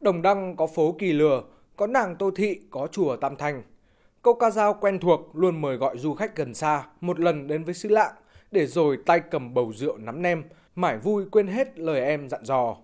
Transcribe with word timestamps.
Đồng 0.00 0.22
Đăng 0.22 0.56
có 0.56 0.66
phố 0.66 0.96
Kỳ 0.98 1.12
Lừa, 1.12 1.42
có 1.76 1.86
nàng 1.86 2.16
Tô 2.16 2.30
Thị, 2.36 2.60
có 2.70 2.86
chùa 2.86 3.16
Tam 3.16 3.36
Thanh. 3.36 3.62
Câu 4.22 4.34
ca 4.34 4.50
dao 4.50 4.74
quen 4.74 4.98
thuộc 4.98 5.36
luôn 5.36 5.60
mời 5.60 5.76
gọi 5.76 5.98
du 5.98 6.14
khách 6.14 6.36
gần 6.36 6.54
xa 6.54 6.86
một 7.00 7.20
lần 7.20 7.46
đến 7.46 7.64
với 7.64 7.74
xứ 7.74 7.88
lạng 7.88 8.12
để 8.50 8.66
rồi 8.66 8.98
tay 9.06 9.20
cầm 9.30 9.54
bầu 9.54 9.72
rượu 9.72 9.96
nắm 9.96 10.22
nem, 10.22 10.44
mải 10.74 10.98
vui 10.98 11.24
quên 11.30 11.46
hết 11.46 11.78
lời 11.78 12.00
em 12.00 12.28
dặn 12.28 12.44
dò. 12.44 12.76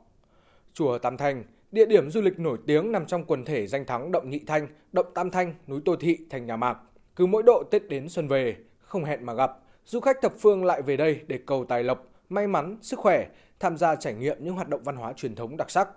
Chùa 0.73 0.99
Tam 0.99 1.17
Thanh, 1.17 1.45
địa 1.73 1.87
điểm 1.87 2.11
du 2.11 2.21
lịch 2.21 2.39
nổi 2.39 2.59
tiếng 2.67 2.93
nằm 2.93 3.07
trong 3.07 3.25
quần 3.25 3.45
thể 3.45 3.67
danh 3.67 3.87
thắng 3.87 4.13
Động 4.13 4.31
Nhị 4.31 4.41
Thanh, 4.47 4.69
Động 4.93 5.07
Tam 5.15 5.31
Thanh, 5.31 5.55
núi 5.67 5.81
Tô 5.85 5.97
Thị, 6.01 6.19
thành 6.31 6.47
nhà 6.47 6.57
Mạc. 6.57 6.79
Cứ 7.17 7.27
mỗi 7.27 7.43
độ 7.43 7.63
Tết 7.71 7.89
đến 7.89 8.09
xuân 8.09 8.29
về, 8.29 8.57
không 8.79 9.05
hẹn 9.05 9.27
mà 9.27 9.35
gặp, 9.35 9.53
du 9.85 10.01
khách 10.01 10.17
thập 10.23 10.33
phương 10.39 10.65
lại 10.65 10.83
về 10.83 10.97
đây 10.97 11.21
để 11.27 11.39
cầu 11.47 11.65
tài 11.65 11.85
lộc, 11.85 12.07
may 12.29 12.47
mắn, 12.47 12.79
sức 12.83 12.99
khỏe, 12.99 13.27
tham 13.61 13.77
gia 13.77 13.97
trải 13.97 14.15
nghiệm 14.15 14.37
những 14.41 14.55
hoạt 14.55 14.69
động 14.69 14.83
văn 14.85 14.97
hóa 14.97 15.13
truyền 15.13 15.35
thống 15.35 15.57
đặc 15.57 15.71
sắc. 15.71 15.89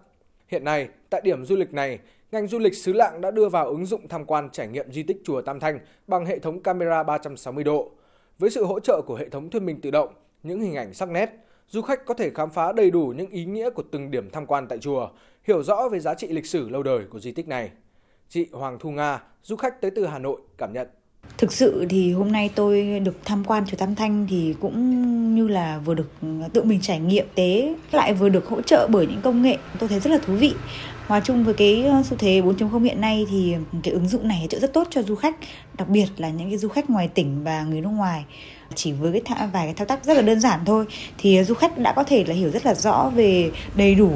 Hiện 0.50 0.64
nay, 0.64 0.90
tại 1.10 1.22
điểm 1.24 1.46
du 1.46 1.56
lịch 1.56 1.74
này, 1.74 2.00
ngành 2.32 2.48
du 2.48 2.60
lịch 2.60 2.76
xứ 2.76 2.94
Lạng 2.94 3.22
đã 3.22 3.32
đưa 3.32 3.50
vào 3.50 3.68
ứng 3.68 3.86
dụng 3.86 4.08
tham 4.08 4.26
quan 4.26 4.50
trải 4.50 4.68
nghiệm 4.68 4.92
di 4.92 5.04
tích 5.04 5.22
chùa 5.26 5.42
Tam 5.42 5.60
Thanh 5.60 5.80
bằng 6.08 6.26
hệ 6.26 6.40
thống 6.40 6.64
camera 6.64 7.04
360 7.04 7.64
độ. 7.64 7.92
Với 8.40 8.50
sự 8.50 8.66
hỗ 8.66 8.80
trợ 8.80 9.02
của 9.06 9.16
hệ 9.16 9.30
thống 9.30 9.50
thuyết 9.50 9.64
minh 9.64 9.82
tự 9.82 9.92
động, 9.92 10.14
những 10.44 10.62
hình 10.62 10.76
ảnh 10.76 10.94
sắc 10.94 11.10
nét, 11.10 11.30
du 11.68 11.82
khách 11.82 12.06
có 12.06 12.14
thể 12.14 12.30
khám 12.30 12.50
phá 12.50 12.72
đầy 12.72 12.92
đủ 12.92 13.14
những 13.18 13.30
ý 13.30 13.46
nghĩa 13.46 13.70
của 13.70 13.84
từng 13.92 14.12
điểm 14.12 14.30
tham 14.30 14.46
quan 14.46 14.68
tại 14.68 14.78
chùa, 14.78 15.10
hiểu 15.44 15.64
rõ 15.64 15.90
về 15.92 16.00
giá 16.00 16.16
trị 16.16 16.28
lịch 16.28 16.46
sử 16.46 16.70
lâu 16.70 16.84
đời 16.84 17.06
của 17.10 17.20
di 17.20 17.32
tích 17.32 17.48
này. 17.48 17.72
Chị 18.30 18.48
Hoàng 18.52 18.80
Thu 18.80 18.92
Nga, 18.92 19.24
du 19.44 19.56
khách 19.56 19.82
tới 19.82 19.92
từ 19.92 20.06
Hà 20.06 20.20
Nội, 20.20 20.42
cảm 20.58 20.74
nhận. 20.74 20.88
Thực 21.40 21.54
sự 21.54 21.86
thì 21.90 22.14
hôm 22.14 22.32
nay 22.32 22.50
tôi 22.56 23.00
được 23.00 23.18
tham 23.26 23.44
quan 23.44 23.64
chùa 23.68 23.78
Tam 23.78 23.96
Thanh 23.96 24.28
thì 24.30 24.56
cũng 24.60 25.36
như 25.36 25.48
là 25.48 25.80
vừa 25.86 25.94
được 25.94 26.12
à, 26.22 26.48
tự 26.54 26.64
mình 26.64 26.80
trải 26.82 27.00
nghiệm 27.00 27.26
tế 27.36 27.76
lại 27.92 28.14
vừa 28.14 28.30
được 28.30 28.48
hỗ 28.48 28.62
trợ 28.62 28.88
bởi 28.92 29.08
những 29.08 29.22
công 29.22 29.42
nghệ 29.42 29.58
tôi 29.80 29.90
thấy 29.90 30.00
rất 30.00 30.12
là 30.12 30.18
thú 30.26 30.34
vị. 30.34 30.54
Hòa 31.08 31.20
chung 31.20 31.44
với 31.44 31.54
cái 31.54 31.86
à, 31.86 32.04
xu 32.04 32.18
thế 32.18 32.42
4.0 32.42 32.84
hiện 32.84 33.02
nay 33.02 33.26
thì 33.32 33.56
cái 33.84 33.94
ứng 33.94 34.08
dụng 34.08 34.28
này 34.28 34.48
trợ 34.50 34.60
rất 34.60 34.74
tốt 34.74 34.88
cho 34.90 35.04
du 35.04 35.16
khách, 35.16 35.36
đặc 35.78 35.90
biệt 35.90 36.08
là 36.18 36.30
những 36.30 36.50
cái 36.50 36.58
du 36.58 36.70
khách 36.70 36.90
ngoài 36.90 37.08
tỉnh 37.08 37.44
và 37.44 37.64
người 37.64 37.82
nước 37.82 37.90
ngoài 37.90 38.26
chỉ 38.76 38.92
với 38.92 39.12
cái 39.12 39.22
th- 39.22 39.52
vài 39.52 39.66
cái 39.66 39.74
thao 39.74 39.86
tác 39.86 40.06
rất 40.06 40.14
là 40.14 40.22
đơn 40.22 40.40
giản 40.40 40.60
thôi 40.66 40.86
thì 41.18 41.38
à, 41.38 41.44
du 41.44 41.54
khách 41.54 41.78
đã 41.78 41.94
có 41.94 42.04
thể 42.04 42.24
là 42.28 42.34
hiểu 42.34 42.52
rất 42.52 42.66
là 42.66 42.74
rõ 42.74 43.12
về 43.16 43.52
đầy 43.76 43.96
đủ 43.96 44.12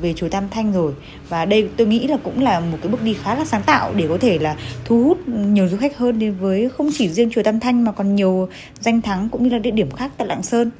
về 0.00 0.12
chùa 0.12 0.28
Tam 0.28 0.48
Thanh 0.48 0.72
rồi 0.72 0.92
và 1.28 1.44
đây 1.44 1.68
tôi 1.76 1.86
nghĩ 1.86 2.06
là 2.06 2.16
cũng 2.24 2.42
là 2.42 2.60
một 2.60 2.78
cái 2.82 2.92
bước 2.92 3.02
đi 3.02 3.14
khá 3.14 3.34
là 3.34 3.44
sáng 3.44 3.62
tạo 3.66 3.92
để 3.96 4.06
có 4.08 4.18
thể 4.20 4.38
là 4.38 4.56
thu 4.84 5.02
hút 5.02 5.28
nhiều 5.28 5.68
du 5.68 5.76
khách 5.76 5.96
hơn 5.96 6.18
đến 6.18 6.36
với 6.40 6.68
không 6.68 6.90
chỉ 6.92 7.08
riêng 7.08 7.30
chùa 7.30 7.42
Tam 7.42 7.60
Thanh 7.60 7.84
mà 7.84 7.92
còn 7.92 8.14
nhiều 8.14 8.48
danh 8.80 9.02
thắng 9.02 9.28
cũng 9.32 9.42
như 9.42 9.50
là 9.50 9.58
địa 9.58 9.70
điểm 9.70 9.90
khác 9.90 10.10
tại 10.16 10.26
Lạng 10.26 10.42
Sơn. 10.42 10.70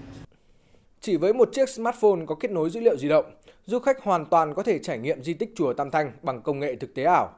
Chỉ 1.01 1.17
với 1.17 1.33
một 1.33 1.49
chiếc 1.53 1.69
smartphone 1.69 2.21
có 2.27 2.34
kết 2.34 2.51
nối 2.51 2.71
dữ 2.71 2.81
liệu 2.81 2.97
di 2.97 3.09
động, 3.09 3.25
du 3.67 3.79
khách 3.79 4.03
hoàn 4.03 4.27
toàn 4.27 4.55
có 4.55 4.62
thể 4.62 4.79
trải 4.79 4.99
nghiệm 4.99 5.23
di 5.23 5.34
tích 5.34 5.53
chùa 5.57 5.73
Tam 5.73 5.91
Thanh 5.91 6.12
bằng 6.23 6.43
công 6.43 6.61
nghệ 6.61 6.75
thực 6.77 6.95
tế 6.95 7.03
ảo. 7.03 7.31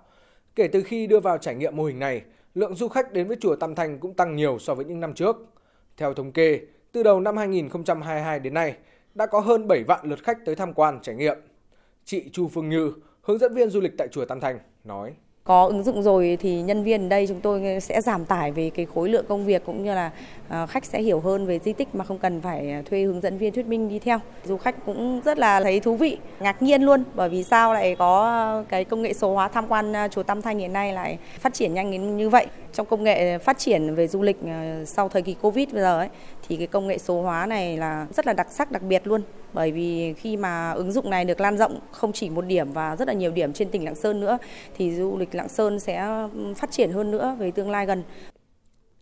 Kể 0.54 0.68
từ 0.68 0.82
khi 0.82 1.06
đưa 1.06 1.20
vào 1.20 1.38
trải 1.38 1.54
nghiệm 1.54 1.76
mô 1.76 1.84
hình 1.84 1.98
này, 1.98 2.22
lượng 2.54 2.74
du 2.74 2.88
khách 2.88 3.12
đến 3.12 3.26
với 3.26 3.36
chùa 3.40 3.56
Tam 3.56 3.74
Thanh 3.74 3.98
cũng 3.98 4.14
tăng 4.14 4.36
nhiều 4.36 4.58
so 4.60 4.74
với 4.74 4.84
những 4.84 5.00
năm 5.00 5.14
trước. 5.14 5.36
Theo 5.98 6.14
thống 6.14 6.32
kê, 6.32 6.60
từ 6.92 7.02
đầu 7.02 7.20
năm 7.20 7.36
2022 7.36 8.40
đến 8.40 8.54
nay, 8.54 8.76
đã 9.14 9.26
có 9.26 9.40
hơn 9.40 9.68
7 9.68 9.84
vạn 9.84 10.06
lượt 10.06 10.24
khách 10.24 10.44
tới 10.44 10.54
tham 10.54 10.74
quan 10.74 10.98
trải 11.02 11.14
nghiệm. 11.14 11.36
Chị 12.04 12.28
Chu 12.32 12.48
Phương 12.48 12.68
Như, 12.68 12.92
hướng 13.22 13.38
dẫn 13.38 13.54
viên 13.54 13.70
du 13.70 13.80
lịch 13.80 13.92
tại 13.98 14.08
chùa 14.12 14.24
Tam 14.24 14.40
Thanh, 14.40 14.58
nói 14.84 15.14
có 15.48 15.64
ứng 15.64 15.82
dụng 15.82 16.02
rồi 16.02 16.38
thì 16.40 16.62
nhân 16.62 16.82
viên 16.82 17.02
ở 17.02 17.08
đây 17.08 17.26
chúng 17.26 17.40
tôi 17.40 17.80
sẽ 17.80 18.00
giảm 18.00 18.24
tải 18.24 18.52
về 18.52 18.70
cái 18.70 18.86
khối 18.94 19.08
lượng 19.08 19.24
công 19.28 19.44
việc 19.44 19.62
cũng 19.66 19.84
như 19.84 19.94
là 19.94 20.10
à, 20.48 20.66
khách 20.66 20.84
sẽ 20.84 21.02
hiểu 21.02 21.20
hơn 21.20 21.46
về 21.46 21.58
di 21.64 21.72
tích 21.72 21.94
mà 21.94 22.04
không 22.04 22.18
cần 22.18 22.40
phải 22.40 22.70
à, 22.70 22.82
thuê 22.90 23.02
hướng 23.02 23.20
dẫn 23.20 23.38
viên 23.38 23.52
thuyết 23.52 23.66
minh 23.66 23.88
đi 23.88 23.98
theo. 23.98 24.20
Du 24.44 24.56
khách 24.56 24.74
cũng 24.86 25.20
rất 25.24 25.38
là 25.38 25.60
thấy 25.60 25.80
thú 25.80 25.96
vị, 25.96 26.18
ngạc 26.40 26.62
nhiên 26.62 26.82
luôn 26.82 27.04
bởi 27.14 27.28
vì 27.28 27.42
sao 27.42 27.74
lại 27.74 27.96
có 27.98 28.24
à, 28.24 28.64
cái 28.68 28.84
công 28.84 29.02
nghệ 29.02 29.12
số 29.12 29.34
hóa 29.34 29.48
tham 29.48 29.64
quan 29.68 29.92
chùa 30.10 30.22
Tam 30.22 30.42
Thanh 30.42 30.58
hiện 30.58 30.72
nay 30.72 30.92
lại 30.92 31.18
phát 31.40 31.54
triển 31.54 31.74
nhanh 31.74 31.90
đến 31.90 32.16
như 32.16 32.28
vậy. 32.28 32.46
Trong 32.72 32.86
công 32.86 33.04
nghệ 33.04 33.38
phát 33.38 33.58
triển 33.58 33.94
về 33.94 34.08
du 34.08 34.22
lịch 34.22 34.36
sau 34.86 35.08
thời 35.08 35.22
kỳ 35.22 35.34
Covid 35.34 35.68
bây 35.72 35.82
giờ 35.82 35.98
ấy 35.98 36.08
thì 36.48 36.56
cái 36.56 36.66
công 36.66 36.86
nghệ 36.86 36.98
số 36.98 37.22
hóa 37.22 37.46
này 37.46 37.76
là 37.76 38.06
rất 38.16 38.26
là 38.26 38.32
đặc 38.32 38.46
sắc 38.50 38.72
đặc 38.72 38.82
biệt 38.82 39.06
luôn 39.06 39.22
bởi 39.52 39.72
vì 39.72 40.14
khi 40.14 40.36
mà 40.36 40.72
ứng 40.72 40.92
dụng 40.92 41.10
này 41.10 41.24
được 41.24 41.40
lan 41.40 41.58
rộng 41.58 41.80
không 41.90 42.12
chỉ 42.12 42.30
một 42.30 42.46
điểm 42.46 42.72
và 42.72 42.96
rất 42.96 43.08
là 43.08 43.14
nhiều 43.14 43.32
điểm 43.32 43.52
trên 43.52 43.70
tỉnh 43.70 43.84
Lạng 43.84 43.94
Sơn 43.94 44.20
nữa 44.20 44.38
thì 44.76 44.94
du 44.94 45.16
lịch 45.18 45.34
Lạng 45.34 45.48
Sơn 45.48 45.80
sẽ 45.80 46.28
phát 46.56 46.70
triển 46.70 46.90
hơn 46.90 47.10
nữa 47.10 47.36
về 47.38 47.50
tương 47.50 47.70
lai 47.70 47.86
gần. 47.86 48.02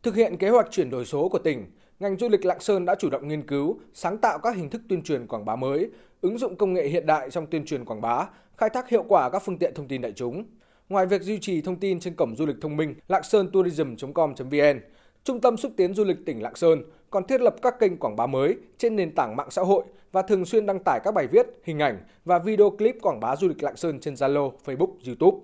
Thực 0.03 0.15
hiện 0.15 0.37
kế 0.37 0.49
hoạch 0.49 0.71
chuyển 0.71 0.91
đổi 0.91 1.05
số 1.05 1.29
của 1.29 1.39
tỉnh, 1.39 1.67
ngành 2.01 2.17
du 2.17 2.29
lịch 2.29 2.45
Lạng 2.45 2.61
Sơn 2.61 2.85
đã 2.85 2.95
chủ 2.99 3.11
động 3.11 3.29
nghiên 3.29 3.47
cứu, 3.47 3.79
sáng 3.95 4.19
tạo 4.19 4.39
các 4.39 4.57
hình 4.57 4.71
thức 4.71 4.83
tuyên 4.89 5.03
truyền 5.03 5.27
quảng 5.27 5.45
bá 5.45 5.57
mới, 5.57 5.91
ứng 6.21 6.39
dụng 6.39 6.57
công 6.57 6.73
nghệ 6.73 6.89
hiện 6.89 7.07
đại 7.07 7.31
trong 7.31 7.47
tuyên 7.47 7.65
truyền 7.65 7.85
quảng 7.85 8.01
bá, 8.01 8.27
khai 8.57 8.71
thác 8.71 8.89
hiệu 8.89 9.05
quả 9.09 9.31
các 9.31 9.43
phương 9.45 9.59
tiện 9.59 9.75
thông 9.75 9.89
tin 9.89 10.01
đại 10.03 10.13
chúng. 10.13 10.45
Ngoài 10.89 11.07
việc 11.07 11.23
duy 11.23 11.39
trì 11.39 11.61
thông 11.61 11.77
tin 11.77 12.01
trên 12.01 12.15
cổng 12.15 12.37
du 12.37 12.47
lịch 12.47 12.57
thông 12.61 12.77
minh 12.77 12.95
lạng 13.09 13.23
sơn 13.23 13.51
tourism.com.vn, 13.53 14.81
Trung 15.27 15.41
tâm 15.41 15.57
xúc 15.57 15.73
tiến 15.77 15.95
du 15.95 16.05
lịch 16.05 16.27
tỉnh 16.27 16.43
Lạng 16.43 16.55
Sơn 16.55 16.83
còn 17.11 17.27
thiết 17.27 17.41
lập 17.41 17.57
các 17.63 17.79
kênh 17.79 17.97
quảng 17.97 18.17
bá 18.17 18.27
mới 18.27 18.57
trên 18.79 18.97
nền 18.97 19.15
tảng 19.15 19.37
mạng 19.37 19.51
xã 19.51 19.63
hội 19.63 19.85
và 20.13 20.23
thường 20.23 20.45
xuyên 20.45 20.67
đăng 20.67 20.79
tải 20.85 21.01
các 21.05 21.15
bài 21.15 21.27
viết, 21.27 21.47
hình 21.65 21.79
ảnh 21.79 21.99
và 22.25 22.39
video 22.39 22.71
clip 22.71 22.97
quảng 23.03 23.21
bá 23.21 23.37
du 23.37 23.49
lịch 23.49 23.63
Lạng 23.63 23.77
Sơn 23.77 24.01
trên 24.01 24.15
Zalo, 24.15 24.51
Facebook, 24.65 24.93
YouTube. 25.07 25.39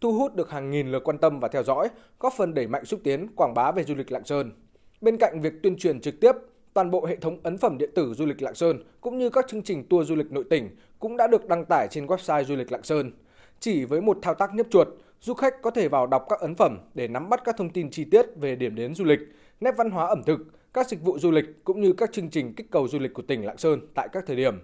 Thu 0.00 0.12
hút 0.12 0.34
được 0.34 0.50
hàng 0.50 0.70
nghìn 0.70 0.92
lượt 0.92 1.04
quan 1.04 1.18
tâm 1.18 1.40
và 1.40 1.48
theo 1.48 1.62
dõi, 1.62 1.88
góp 2.20 2.32
phần 2.36 2.54
đẩy 2.54 2.66
mạnh 2.66 2.84
xúc 2.84 3.00
tiến 3.04 3.26
quảng 3.36 3.54
bá 3.54 3.72
về 3.72 3.84
du 3.84 3.94
lịch 3.94 4.12
Lạng 4.12 4.24
Sơn. 4.24 4.52
Bên 5.00 5.16
cạnh 5.16 5.40
việc 5.40 5.52
tuyên 5.62 5.76
truyền 5.76 6.00
trực 6.00 6.20
tiếp, 6.20 6.32
toàn 6.74 6.90
bộ 6.90 7.06
hệ 7.06 7.16
thống 7.16 7.40
ấn 7.42 7.58
phẩm 7.58 7.78
điện 7.78 7.90
tử 7.94 8.14
du 8.14 8.26
lịch 8.26 8.42
Lạng 8.42 8.54
Sơn 8.54 8.82
cũng 9.00 9.18
như 9.18 9.30
các 9.30 9.46
chương 9.48 9.62
trình 9.62 9.84
tour 9.88 10.08
du 10.08 10.14
lịch 10.14 10.32
nội 10.32 10.44
tỉnh 10.50 10.70
cũng 10.98 11.16
đã 11.16 11.26
được 11.26 11.48
đăng 11.48 11.64
tải 11.64 11.88
trên 11.90 12.06
website 12.06 12.44
du 12.44 12.56
lịch 12.56 12.72
Lạng 12.72 12.82
Sơn. 12.82 13.12
Chỉ 13.60 13.84
với 13.84 14.00
một 14.00 14.18
thao 14.22 14.34
tác 14.34 14.54
nhấp 14.54 14.66
chuột, 14.70 14.88
du 15.22 15.34
khách 15.34 15.62
có 15.62 15.70
thể 15.70 15.88
vào 15.88 16.06
đọc 16.06 16.26
các 16.28 16.40
ấn 16.40 16.54
phẩm 16.54 16.78
để 16.94 17.08
nắm 17.08 17.28
bắt 17.28 17.40
các 17.44 17.56
thông 17.58 17.70
tin 17.70 17.90
chi 17.90 18.04
tiết 18.04 18.26
về 18.36 18.56
điểm 18.56 18.74
đến 18.74 18.94
du 18.94 19.04
lịch, 19.04 19.20
nét 19.60 19.74
văn 19.76 19.90
hóa 19.90 20.06
ẩm 20.06 20.22
thực, 20.22 20.38
các 20.72 20.88
dịch 20.88 21.02
vụ 21.02 21.18
du 21.18 21.30
lịch 21.30 21.64
cũng 21.64 21.80
như 21.80 21.92
các 21.92 22.12
chương 22.12 22.30
trình 22.30 22.54
kích 22.54 22.70
cầu 22.70 22.88
du 22.88 22.98
lịch 22.98 23.14
của 23.14 23.22
tỉnh 23.22 23.46
Lạng 23.46 23.58
Sơn 23.58 23.80
tại 23.94 24.08
các 24.12 24.24
thời 24.26 24.36
điểm. 24.36 24.54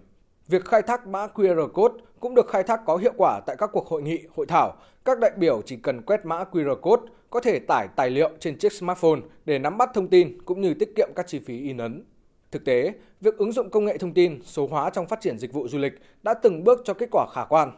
Việc 0.48 0.64
khai 0.64 0.82
thác 0.82 1.06
mã 1.06 1.26
QR 1.26 1.68
code 1.68 1.94
cũng 2.20 2.34
được 2.34 2.48
khai 2.48 2.62
thác 2.62 2.80
có 2.86 2.96
hiệu 2.96 3.12
quả 3.16 3.40
tại 3.46 3.56
các 3.58 3.70
cuộc 3.72 3.86
hội 3.86 4.02
nghị, 4.02 4.18
hội 4.36 4.46
thảo. 4.46 4.76
Các 5.04 5.18
đại 5.18 5.30
biểu 5.36 5.62
chỉ 5.66 5.76
cần 5.76 6.02
quét 6.02 6.20
mã 6.24 6.44
QR 6.52 6.76
code 6.80 7.02
có 7.30 7.40
thể 7.40 7.58
tải 7.58 7.88
tài 7.96 8.10
liệu 8.10 8.30
trên 8.40 8.58
chiếc 8.58 8.72
smartphone 8.72 9.20
để 9.44 9.58
nắm 9.58 9.78
bắt 9.78 9.90
thông 9.94 10.08
tin 10.08 10.42
cũng 10.44 10.60
như 10.60 10.74
tiết 10.74 10.96
kiệm 10.96 11.08
các 11.16 11.26
chi 11.26 11.38
phí 11.38 11.60
in 11.60 11.76
ấn. 11.76 12.04
Thực 12.50 12.64
tế, 12.64 12.92
việc 13.20 13.36
ứng 13.36 13.52
dụng 13.52 13.70
công 13.70 13.84
nghệ 13.84 13.98
thông 13.98 14.14
tin, 14.14 14.42
số 14.42 14.66
hóa 14.66 14.90
trong 14.90 15.06
phát 15.06 15.20
triển 15.20 15.38
dịch 15.38 15.52
vụ 15.52 15.68
du 15.68 15.78
lịch 15.78 15.92
đã 16.22 16.34
từng 16.34 16.64
bước 16.64 16.80
cho 16.84 16.94
kết 16.94 17.08
quả 17.12 17.26
khả 17.32 17.44
quan. 17.44 17.70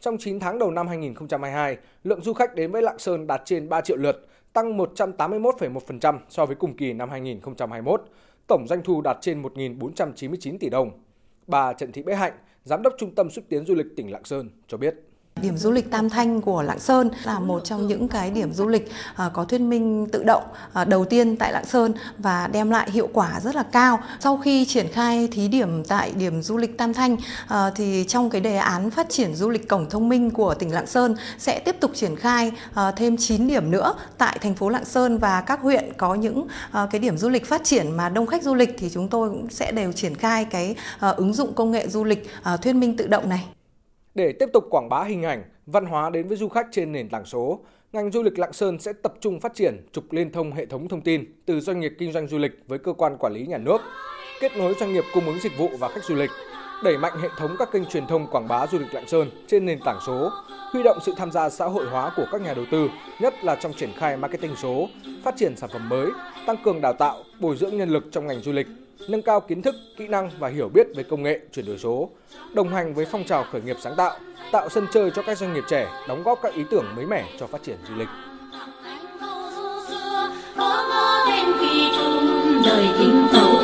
Trong 0.00 0.18
9 0.18 0.40
tháng 0.40 0.58
đầu 0.58 0.70
năm 0.70 0.88
2022, 0.88 1.76
lượng 2.04 2.20
du 2.20 2.32
khách 2.32 2.54
đến 2.54 2.72
với 2.72 2.82
Lạng 2.82 2.98
Sơn 2.98 3.26
đạt 3.26 3.42
trên 3.44 3.68
3 3.68 3.80
triệu 3.80 3.96
lượt, 3.96 4.26
tăng 4.52 4.78
181,1% 4.78 6.18
so 6.28 6.46
với 6.46 6.56
cùng 6.56 6.76
kỳ 6.76 6.92
năm 6.92 7.10
2021. 7.10 8.02
Tổng 8.46 8.66
doanh 8.68 8.82
thu 8.82 9.00
đạt 9.00 9.16
trên 9.20 9.42
1.499 9.42 10.58
tỷ 10.60 10.70
đồng. 10.70 10.90
Bà 11.46 11.72
Trần 11.72 11.92
Thị 11.92 12.02
Bế 12.02 12.14
Hạnh, 12.14 12.32
Giám 12.64 12.82
đốc 12.82 12.94
Trung 12.98 13.14
tâm 13.14 13.30
xúc 13.30 13.44
tiến 13.48 13.66
du 13.66 13.74
lịch 13.74 13.86
tỉnh 13.96 14.12
Lạng 14.12 14.24
Sơn 14.24 14.50
cho 14.66 14.76
biết. 14.76 15.07
Điểm 15.42 15.56
du 15.56 15.70
lịch 15.70 15.90
Tam 15.90 16.10
Thanh 16.10 16.40
của 16.40 16.62
Lạng 16.62 16.80
Sơn 16.80 17.10
là 17.24 17.38
một 17.38 17.64
trong 17.64 17.86
những 17.86 18.08
cái 18.08 18.30
điểm 18.30 18.52
du 18.52 18.66
lịch 18.66 18.92
à, 19.16 19.30
có 19.32 19.44
thuyết 19.44 19.60
minh 19.60 20.06
tự 20.12 20.24
động 20.24 20.42
à, 20.72 20.84
đầu 20.84 21.04
tiên 21.04 21.36
tại 21.36 21.52
Lạng 21.52 21.64
Sơn 21.64 21.92
và 22.18 22.46
đem 22.46 22.70
lại 22.70 22.90
hiệu 22.90 23.08
quả 23.12 23.40
rất 23.40 23.54
là 23.54 23.62
cao. 23.62 24.00
Sau 24.20 24.36
khi 24.36 24.64
triển 24.64 24.88
khai 24.92 25.28
thí 25.32 25.48
điểm 25.48 25.84
tại 25.84 26.12
điểm 26.16 26.42
du 26.42 26.56
lịch 26.56 26.78
Tam 26.78 26.94
Thanh 26.94 27.16
à, 27.48 27.70
thì 27.74 28.04
trong 28.08 28.30
cái 28.30 28.40
đề 28.40 28.56
án 28.56 28.90
phát 28.90 29.08
triển 29.10 29.34
du 29.34 29.50
lịch 29.50 29.68
cổng 29.68 29.90
thông 29.90 30.08
minh 30.08 30.30
của 30.30 30.54
tỉnh 30.54 30.72
Lạng 30.72 30.86
Sơn 30.86 31.16
sẽ 31.38 31.58
tiếp 31.58 31.76
tục 31.80 31.90
triển 31.94 32.16
khai 32.16 32.52
thêm 32.96 33.16
9 33.16 33.48
điểm 33.48 33.70
nữa 33.70 33.94
tại 34.18 34.38
thành 34.42 34.54
phố 34.54 34.68
Lạng 34.68 34.84
Sơn 34.84 35.18
và 35.18 35.40
các 35.40 35.60
huyện 35.60 35.92
có 35.96 36.14
những 36.14 36.46
cái 36.90 36.98
điểm 37.00 37.18
du 37.18 37.28
lịch 37.28 37.46
phát 37.46 37.64
triển 37.64 37.96
mà 37.96 38.08
đông 38.08 38.26
khách 38.26 38.42
du 38.42 38.54
lịch 38.54 38.74
thì 38.78 38.90
chúng 38.90 39.08
tôi 39.08 39.30
cũng 39.30 39.50
sẽ 39.50 39.72
đều 39.72 39.92
triển 39.92 40.14
khai 40.14 40.44
cái 40.44 40.74
ứng 41.16 41.34
dụng 41.34 41.54
công 41.54 41.70
nghệ 41.70 41.88
du 41.88 42.04
lịch 42.04 42.30
thuyết 42.62 42.72
minh 42.72 42.96
tự 42.96 43.06
động 43.06 43.28
này. 43.28 43.57
Để 44.18 44.32
tiếp 44.32 44.48
tục 44.52 44.64
quảng 44.70 44.88
bá 44.88 45.04
hình 45.04 45.22
ảnh, 45.22 45.44
văn 45.66 45.86
hóa 45.86 46.10
đến 46.10 46.28
với 46.28 46.36
du 46.36 46.48
khách 46.48 46.66
trên 46.72 46.92
nền 46.92 47.08
tảng 47.08 47.24
số, 47.24 47.60
ngành 47.92 48.10
du 48.10 48.22
lịch 48.22 48.38
Lạng 48.38 48.52
Sơn 48.52 48.78
sẽ 48.78 48.92
tập 49.02 49.14
trung 49.20 49.40
phát 49.40 49.54
triển 49.54 49.86
trục 49.92 50.12
liên 50.12 50.32
thông 50.32 50.52
hệ 50.52 50.66
thống 50.66 50.88
thông 50.88 51.00
tin 51.00 51.24
từ 51.46 51.60
doanh 51.60 51.80
nghiệp 51.80 51.92
kinh 51.98 52.12
doanh 52.12 52.28
du 52.28 52.38
lịch 52.38 52.52
với 52.68 52.78
cơ 52.78 52.92
quan 52.92 53.16
quản 53.18 53.32
lý 53.32 53.46
nhà 53.46 53.58
nước, 53.58 53.78
kết 54.40 54.56
nối 54.56 54.74
doanh 54.80 54.92
nghiệp 54.92 55.04
cung 55.14 55.26
ứng 55.26 55.38
dịch 55.38 55.58
vụ 55.58 55.68
và 55.78 55.88
khách 55.88 56.04
du 56.04 56.14
lịch, 56.14 56.30
đẩy 56.84 56.98
mạnh 56.98 57.12
hệ 57.22 57.28
thống 57.38 57.56
các 57.58 57.68
kênh 57.72 57.84
truyền 57.84 58.06
thông 58.06 58.26
quảng 58.26 58.48
bá 58.48 58.66
du 58.66 58.78
lịch 58.78 58.94
Lạng 58.94 59.08
Sơn 59.08 59.30
trên 59.46 59.66
nền 59.66 59.78
tảng 59.84 59.98
số, 60.06 60.30
huy 60.72 60.82
động 60.82 60.98
sự 61.02 61.14
tham 61.16 61.30
gia 61.30 61.50
xã 61.50 61.64
hội 61.64 61.86
hóa 61.86 62.12
của 62.16 62.26
các 62.32 62.40
nhà 62.40 62.54
đầu 62.54 62.64
tư, 62.70 62.88
nhất 63.20 63.34
là 63.44 63.54
trong 63.54 63.72
triển 63.72 63.90
khai 63.96 64.16
marketing 64.16 64.56
số, 64.56 64.88
phát 65.24 65.36
triển 65.36 65.56
sản 65.56 65.70
phẩm 65.72 65.88
mới, 65.88 66.10
tăng 66.46 66.56
cường 66.64 66.80
đào 66.80 66.92
tạo, 66.92 67.16
bồi 67.40 67.56
dưỡng 67.56 67.76
nhân 67.76 67.88
lực 67.88 68.04
trong 68.12 68.26
ngành 68.26 68.40
du 68.40 68.52
lịch, 68.52 68.66
nâng 69.08 69.22
cao 69.22 69.40
kiến 69.40 69.62
thức, 69.62 69.74
kỹ 69.96 70.08
năng 70.08 70.30
và 70.38 70.48
hiểu 70.48 70.68
biết 70.68 70.86
về 70.96 71.02
công 71.02 71.22
nghệ 71.22 71.40
chuyển 71.52 71.66
đổi 71.66 71.78
số, 71.78 72.10
đồng 72.54 72.68
hành 72.68 72.94
với 72.94 73.06
phong 73.06 73.24
trào 73.24 73.44
khởi 73.52 73.62
nghiệp 73.62 73.76
sáng 73.80 73.96
tạo, 73.96 74.18
tạo 74.52 74.68
sân 74.68 74.86
chơi 74.92 75.10
cho 75.14 75.22
các 75.22 75.38
doanh 75.38 75.54
nghiệp 75.54 75.64
trẻ 75.68 75.88
đóng 76.08 76.22
góp 76.22 76.38
các 76.42 76.54
ý 76.54 76.62
tưởng 76.70 76.84
mới 76.96 77.06
mẻ 77.06 77.24
cho 77.38 77.46
phát 77.46 77.62
triển 77.62 77.76
du 77.88 77.94
lịch. 77.94 78.08
đời 82.64 82.88
tình 82.98 83.26
tấu 83.32 83.57